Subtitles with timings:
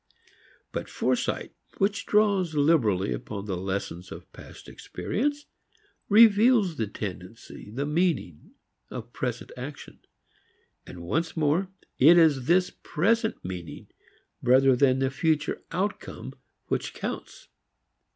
[0.71, 5.45] But foresight which draws liberally upon the lessons of past experience
[6.09, 8.55] reveals the tendency, the meaning,
[8.89, 9.99] of present action;
[10.87, 11.69] and, once more,
[11.99, 13.89] it is this present meaning
[14.41, 16.33] rather than the future outcome
[16.67, 17.49] which counts.